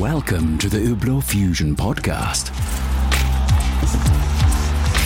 [0.00, 2.48] Welcome to the Hublot Fusion podcast.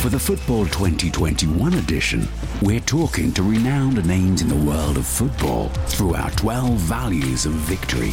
[0.00, 2.28] For the Football 2021 edition,
[2.62, 7.54] we're talking to renowned names in the world of football through our 12 values of
[7.54, 8.12] victory.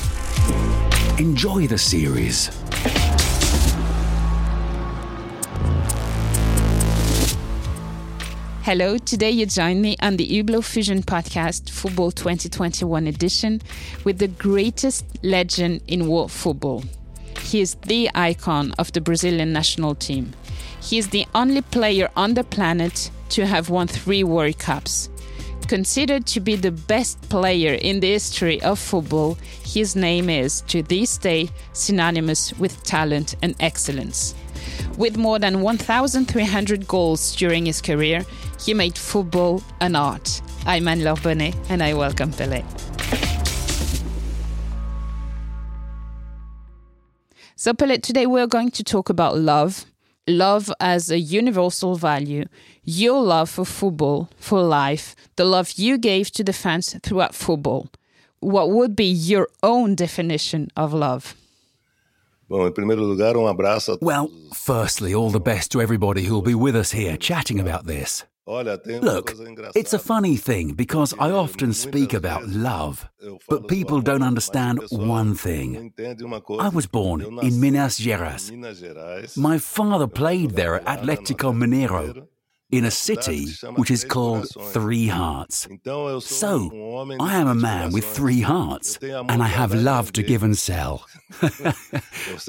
[1.24, 2.50] Enjoy the series.
[8.64, 13.60] Hello, today you join me on the Hublot Fusion Podcast Football 2021 edition
[14.04, 16.84] with the greatest legend in world football.
[17.42, 20.34] He is the icon of the Brazilian national team.
[20.80, 25.10] He is the only player on the planet to have won three World Cups.
[25.68, 30.84] Considered to be the best player in the history of football, his name is, to
[30.84, 34.36] this day, synonymous with talent and excellence.
[34.98, 38.26] With more than 1,300 goals during his career,
[38.66, 40.42] he made football an art.
[40.66, 42.64] I'm Anne-Laure Bonnet, and I welcome Pelé.
[47.56, 49.86] So, Pelé, today we're going to talk about love.
[50.28, 52.46] Love as a universal value,
[52.84, 57.88] your love for football, for life, the love you gave to the fans throughout football.
[58.40, 61.36] What would be your own definition of love?
[62.48, 66.76] Bom, em primeiro lugar, um Well, firstly, all the best to everybody who'll be with
[66.76, 68.26] us here chatting about this.
[68.48, 69.34] Olha, tem uma Look,
[69.76, 73.08] it's a funny thing because I often speak about love,
[73.48, 75.94] but people don't understand one thing.
[76.60, 78.52] I was born in Minas Gerais.
[79.38, 82.28] My father played there at Atletico Mineiro,
[82.72, 85.68] in a city which is called Three Hearts.
[86.22, 86.72] So,
[87.20, 91.06] I am a man with three hearts, and I have love to give and sell.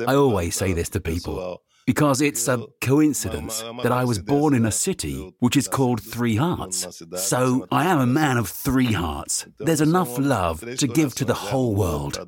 [0.07, 4.65] I always say this to people because it's a coincidence that I was born in
[4.65, 7.03] a city which is called Three Hearts.
[7.17, 9.47] So, I am a man of three hearts.
[9.59, 12.19] There's enough love to give to the whole world.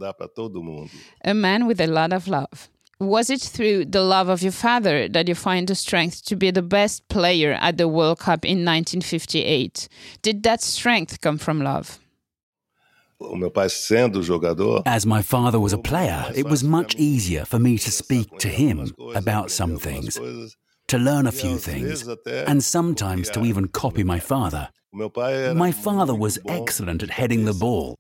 [1.25, 2.69] A man with a lot of love.
[3.01, 6.51] Was it through the love of your father that you find the strength to be
[6.51, 9.89] the best player at the World Cup in 1958?
[10.23, 11.99] Did that strength come from love?
[14.87, 18.49] As my father was a player, it was much easier for me to speak to
[18.49, 20.19] him about some things,
[20.89, 24.69] to learn a few things, and sometimes to even copy my father.
[24.95, 27.97] meu pai era My father was excellent at heading the ball.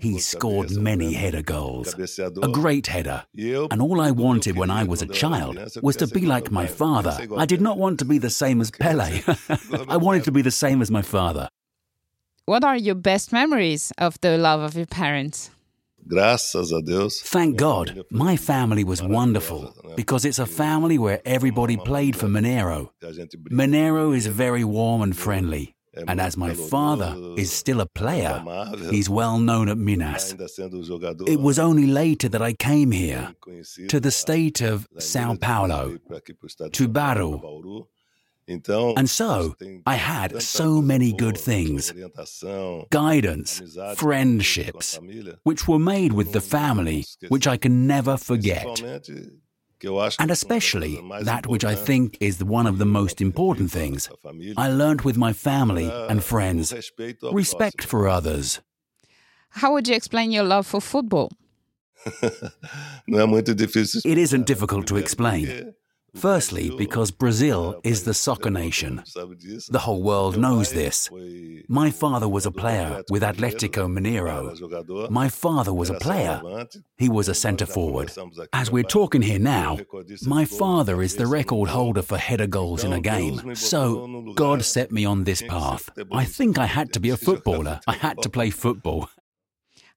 [0.00, 1.94] He scored many header goals.
[2.42, 3.24] A great header.
[3.70, 5.82] And all I tudo que eu wanted when I was a quando eu era child
[5.82, 7.42] was to be like my ao pai, eu queria father.
[7.42, 9.22] I did not want to be the same as Pele.
[9.88, 11.48] I wanted to be the same as my father.
[12.50, 15.50] What are your best memories of the love of your parents?
[16.08, 17.22] Graças a Deus.
[17.22, 22.90] Thank God, my family was wonderful because it's a family where everybody played for Mineiro.
[23.04, 25.76] A gente brinca, Mineiro is very warm and friendly.
[26.08, 28.42] And as my father is still a player,
[28.90, 30.32] he's well known at Minas.
[30.32, 31.28] ainda sendo um jogador.
[31.28, 33.32] It was only later that I came here
[33.90, 35.86] to the state of da Sao Paulo.
[35.86, 37.86] veio pra aqui pro estado de to São Baru.
[38.50, 38.94] Bauru.
[38.94, 39.54] Então, And so,
[39.86, 41.92] I had so many good things
[42.90, 43.62] guidance,
[43.96, 48.64] friendships, com a família, which were made with the family, which I can never forget.
[48.64, 49.40] principalmente,
[49.78, 53.20] que eu acho que And especially that which I think is one of the most
[53.20, 57.34] important aprendi com a things I learned with my family and friends o respeito ao
[57.34, 58.60] respect for others.
[59.62, 61.30] How would you explain your love for football?
[63.06, 64.00] Não é muito difícil.
[64.04, 65.74] It isn't difficult to explain.
[66.14, 69.02] Firstly, because Brazil is the soccer nation.
[69.68, 71.10] The whole world knows this.
[71.68, 76.42] My father was a player with Atletico Mineiro, My father was a player.
[76.98, 78.12] He was a centre forward.
[78.52, 79.78] As we're talking here now,
[80.26, 83.54] my father is the record holder for header goals in a game.
[83.54, 84.34] So.
[84.34, 85.90] God set me on this path.
[86.12, 87.80] I think I had to be a footballer.
[87.86, 89.08] I had to play football.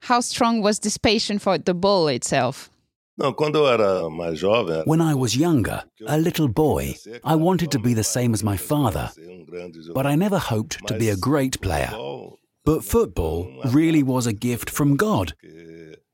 [0.02, 2.70] How strong was this passion for the ball itself?
[3.18, 7.70] Não, quando eu era mais jovem, When I was younger, a little boy, I wanted
[7.72, 9.12] to be the same as my father,
[9.94, 11.92] but I never hoped to be a great player.
[12.66, 15.34] But football really was a gift from God,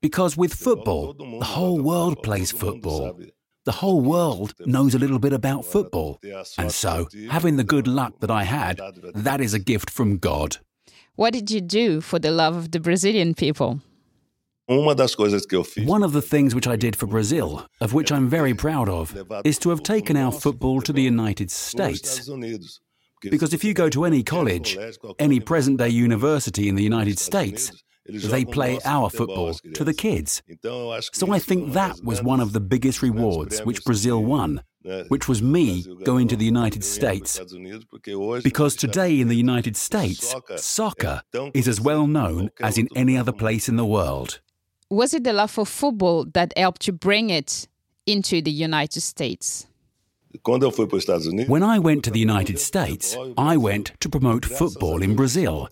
[0.01, 3.17] because with football, the whole world plays football.
[3.65, 6.19] The whole world knows a little bit about football.
[6.57, 8.81] And so, having the good luck that I had,
[9.13, 10.57] that is a gift from God.
[11.15, 13.81] What did you do for the love of the Brazilian people?
[14.69, 17.65] Uma das coisas que eu fiz One of the things which I did for Brazil,
[17.81, 21.49] of which I'm very proud of, is to have taken our football to the United
[21.49, 22.19] States.
[22.19, 22.79] Estados Unidos.
[23.19, 24.77] Porque Because if you go to any college,
[25.17, 27.71] any present day university in the United States,
[28.05, 30.43] they play our football to the kids.
[31.13, 34.61] So I think that was one of the biggest rewards which Brazil won,
[35.07, 37.41] which was me going to the United States.
[38.43, 41.21] Because today in the United States, soccer
[41.55, 44.39] is as well known as in any other place in the world.
[44.89, 47.67] Was it the love for football that helped you bring it
[48.07, 49.67] into the United States?
[51.47, 55.67] When I went to the United States, I went to promote football in Brazil.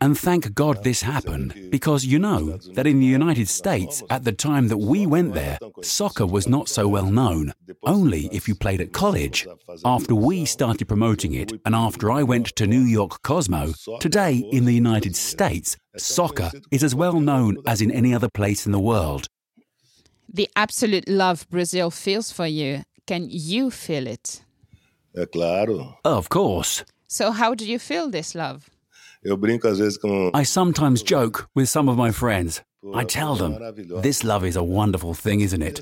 [0.00, 4.32] And thank God this happened, because you know that in the United States, at the
[4.32, 7.52] time that we went there, soccer was not so well known,
[7.82, 9.46] only if you played at college.
[9.84, 14.64] After we started promoting it, and after I went to New York Cosmo, today in
[14.64, 18.80] the United States, soccer is as well known as in any other place in the
[18.80, 19.26] world.
[20.32, 24.42] The absolute love Brazil feels for you can you feel it?
[25.16, 25.96] É claro.
[26.04, 26.84] Of course.
[27.08, 28.66] So, how do you feel this love?
[29.24, 30.30] Eu brinco às vezes com.
[30.34, 32.62] I sometimes joke with some of my friends.
[32.94, 33.58] I tell them,
[34.02, 35.80] this love is a wonderful thing, isn't it?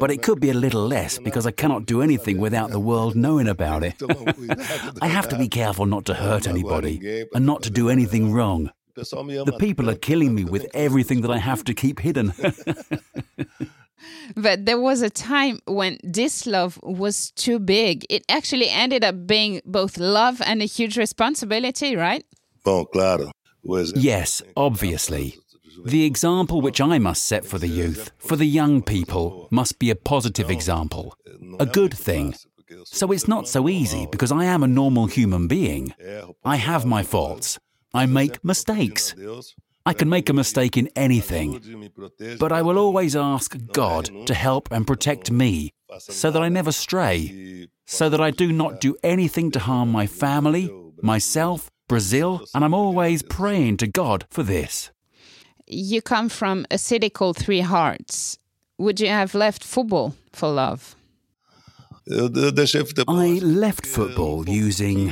[0.00, 3.14] But it could be a little less because I cannot do anything without the world
[3.14, 4.02] knowing about it.
[5.02, 8.70] I have to be careful not to hurt anybody and not to do anything wrong.
[8.94, 12.32] The people are killing me with everything that I have to keep hidden.
[14.44, 18.04] But there was a time when this love was too big.
[18.10, 22.24] It actually ended up being both love and a huge responsibility, right?
[22.62, 23.32] Bom, claro.
[23.96, 25.38] Yes, obviously.
[25.86, 29.88] The example which I must set for the youth, for the young people, must be
[29.88, 31.14] a positive example,
[31.58, 32.34] a good thing.
[32.84, 35.94] So it's not so easy because I am a normal human being.
[36.44, 37.58] I have my faults.
[37.94, 39.14] I make mistakes.
[39.86, 41.60] I can make a mistake in anything,
[42.38, 46.72] but I will always ask God to help and protect me so that I never
[46.72, 50.70] stray, so that I do not do anything to harm my family,
[51.02, 54.90] myself, Brazil, and I'm always praying to God for this.
[55.66, 58.38] You come from a city called Three Hearts.
[58.78, 60.96] Would you have left football for love?
[62.10, 65.10] I left football using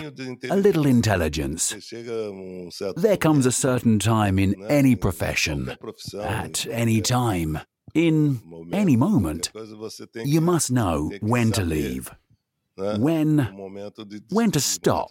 [0.51, 1.75] a little intelligence.
[2.97, 5.77] There comes a certain time in any profession,
[6.21, 7.61] at any time,
[7.95, 8.41] in
[8.73, 9.51] any moment.
[10.15, 12.11] You must know when to leave.
[12.77, 13.39] When,
[14.31, 15.11] when to stop.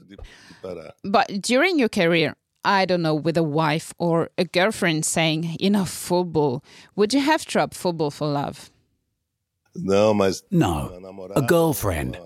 [1.04, 5.90] But during your career, I don't know, with a wife or a girlfriend saying, enough
[5.90, 6.64] football,
[6.96, 8.71] would you have dropped football for love?
[10.52, 12.18] No, a girlfriend.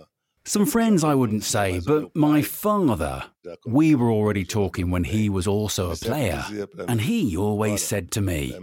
[0.48, 3.24] Some friends I wouldn't say, but my father.
[3.66, 6.44] We were already talking when he was also a player,
[6.88, 8.54] and he always said to me,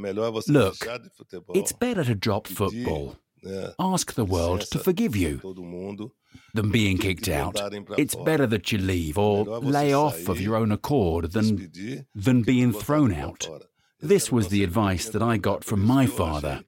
[0.49, 0.76] Look,
[1.55, 3.17] it's better to drop football.
[3.81, 5.40] Ask the world to forgive you
[6.55, 7.61] than being kicked out.
[7.99, 11.70] It's better that you leave or lay off of your own accord than,
[12.14, 13.49] than being thrown out.
[14.00, 16.64] This was the advice that I got from my father,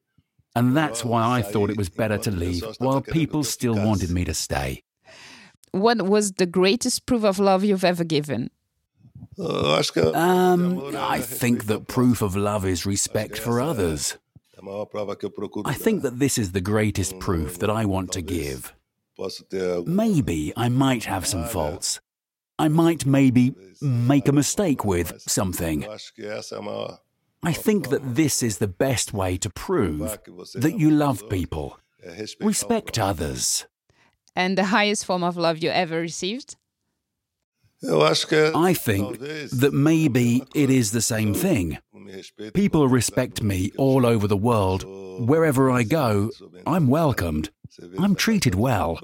[0.55, 4.25] and that's why I thought it was better to leave while people still wanted me
[4.25, 4.83] to stay.
[5.73, 8.51] What was the greatest proof of love you've ever given?
[10.15, 14.17] Um, I think that proof of love is respect for others.
[15.65, 18.73] I think that this is the greatest proof that I want to give.
[19.87, 22.01] Maybe I might have some faults.
[22.59, 25.85] I might maybe make a mistake with something.
[27.45, 30.19] I think that this is the best way to prove
[30.55, 31.79] that you love people,
[32.41, 33.67] respect others.
[34.37, 36.57] And the highest form of love you ever received?
[37.87, 41.79] I think that maybe it is the same thing.
[42.55, 44.85] People respect me all over the world.
[45.29, 46.31] Wherever I go,
[46.67, 47.51] I'm welcomed.
[47.99, 49.01] I'm treated well.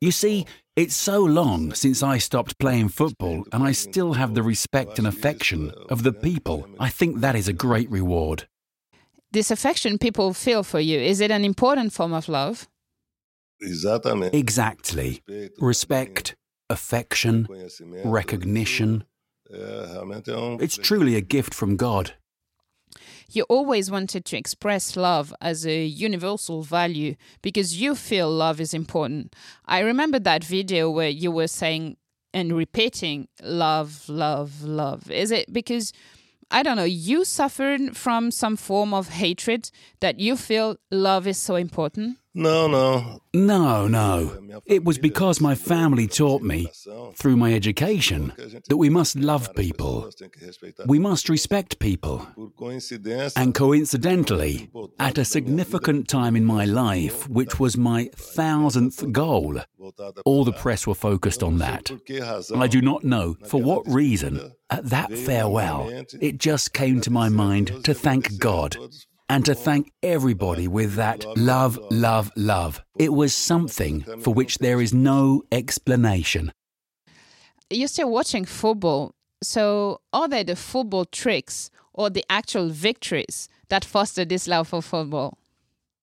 [0.00, 4.42] You see, it's so long since I stopped playing football, and I still have the
[4.42, 6.66] respect and affection of the people.
[6.78, 8.48] I think that is a great reward.
[9.32, 12.68] This affection people feel for you, is it an important form of love?
[13.60, 15.22] Exactly.
[15.58, 16.36] Respect,
[16.70, 17.48] affection,
[18.04, 19.04] recognition.
[19.50, 22.14] It's truly a gift from God.
[23.30, 28.74] You always wanted to express love as a universal value because you feel love is
[28.74, 29.34] important.
[29.66, 31.96] I remember that video where you were saying
[32.32, 35.10] and repeating love, love, love.
[35.10, 35.92] Is it because,
[36.50, 41.38] I don't know, you suffered from some form of hatred that you feel love is
[41.38, 42.18] so important?
[42.36, 43.20] No, no.
[43.32, 44.60] No, no.
[44.66, 46.68] It was because my family taught me,
[47.14, 48.32] through my education,
[48.68, 50.10] that we must love people.
[50.86, 52.26] We must respect people.
[53.36, 59.60] And coincidentally, at a significant time in my life, which was my thousandth goal,
[60.24, 61.90] all the press were focused on that.
[62.56, 64.52] I do not know for what reason.
[64.70, 65.88] At that farewell,
[66.20, 68.76] it just came to my mind to thank God
[69.28, 72.82] and to thank everybody with that love, love, love.
[72.98, 76.52] It was something for which there is no explanation.
[77.70, 83.84] You're still watching football, so are they the football tricks or the actual victories that
[83.84, 85.38] foster this love for football?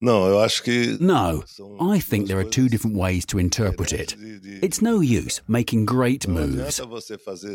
[0.03, 0.97] Não, eu acho que.
[0.99, 1.43] No,
[1.79, 4.15] I think there are two different ways to interpret it.
[4.63, 6.81] It's no use making great moves.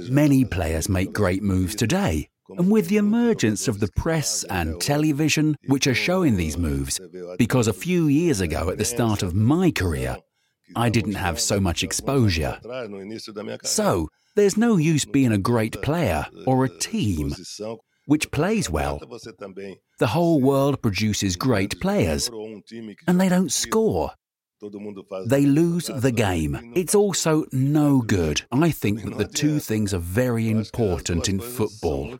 [0.09, 2.29] Many players make great moves today.
[2.49, 7.01] And with the emergence of the press and television, which are showing these moves,
[7.39, 10.17] because a few years ago at the start of my career,
[10.75, 12.59] I didn't have so much exposure.
[13.63, 17.33] So, there's no use being a great player or a team
[18.07, 19.01] which plays well.
[19.99, 22.31] The whole world produces great players,
[23.07, 24.13] and they don't score.
[25.27, 26.73] They lose the game.
[26.75, 28.43] It's also no good.
[28.51, 32.19] I think that the two things are very important in football.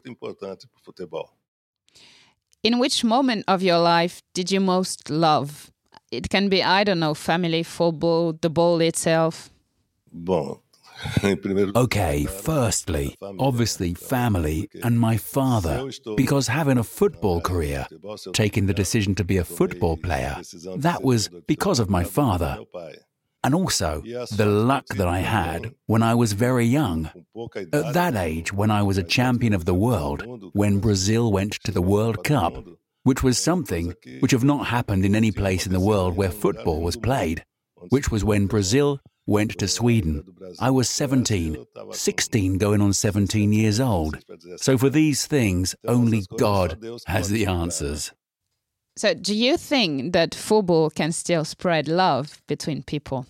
[2.63, 5.71] In which moment of your life did you most love?
[6.11, 9.51] It can be, I don't know, family, football, the ball itself.
[10.13, 10.61] Bom,
[11.77, 17.87] Okay, firstly, obviously family and my father, because having a football career,
[18.33, 20.37] taking the decision to be a football player,
[20.77, 22.59] that was because of my father.
[23.45, 27.11] And also the luck that I had when I was very young.
[27.73, 31.71] At that age, when I was a champion of the world, when Brazil went to
[31.71, 32.65] the World Cup,
[33.05, 36.81] which was something which have not happened in any place in the world where football
[36.81, 37.45] was played,
[37.91, 40.25] which was when Brazil went to Sweden.
[40.61, 44.19] I was 17, 16 going on 17 years old.
[44.57, 48.13] So for these things, only God has the answers.
[48.99, 53.27] So, do you think that football can still spread love between people?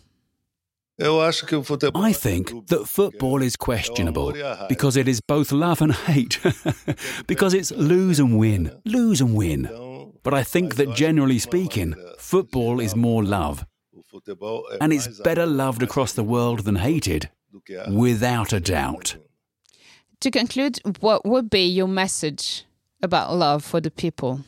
[0.99, 4.33] I think that football is questionable
[4.69, 6.39] because it is both love and hate,
[7.27, 9.69] because it's lose and win, lose and win.
[10.23, 13.67] But I think that generally speaking, football is more love
[14.81, 17.31] and it's better loved across the world than hated,
[17.89, 19.17] without a doubt.
[20.21, 22.65] To conclude, what would be your message
[23.03, 24.41] about love for the people?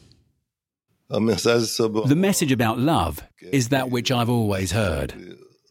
[1.11, 5.15] The message about love is that which I've always heard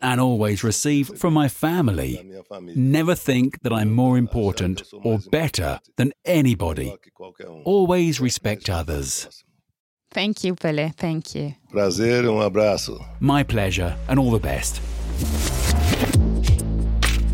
[0.01, 2.31] and always received from my family.
[2.75, 6.95] Never think that I'm more important or better than anybody.
[7.65, 9.43] Always respect others.
[10.17, 10.95] Thank you, Pelé.
[10.95, 11.53] Thank you.
[11.71, 12.99] Prazer, um abraço.
[13.19, 14.81] My pleasure, and all the best.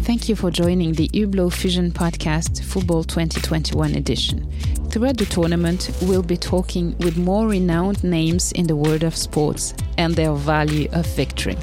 [0.03, 4.51] Thank you for joining the Hublot Fusion Podcast Football 2021 edition.
[4.89, 9.73] Throughout the tournament, we'll be talking with more renowned names in the world of sports
[9.97, 11.55] and their value of victory.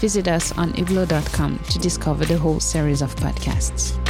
[0.00, 4.01] Visit us on hublot.com to discover the whole series of podcasts.